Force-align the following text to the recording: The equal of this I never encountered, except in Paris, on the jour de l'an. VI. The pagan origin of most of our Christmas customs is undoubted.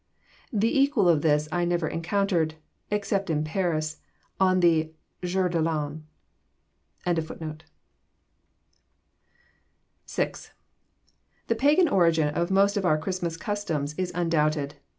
The 0.51 0.79
equal 0.79 1.07
of 1.07 1.21
this 1.21 1.47
I 1.51 1.63
never 1.63 1.87
encountered, 1.87 2.55
except 2.89 3.29
in 3.29 3.43
Paris, 3.43 3.97
on 4.39 4.59
the 4.61 4.91
jour 5.23 5.47
de 5.47 5.61
l'an. 5.61 6.07
VI. 7.05 7.13
The 10.07 11.55
pagan 11.55 11.87
origin 11.87 12.29
of 12.33 12.49
most 12.49 12.77
of 12.77 12.83
our 12.85 12.97
Christmas 12.97 13.37
customs 13.37 13.93
is 13.95 14.11
undoubted. 14.15 14.73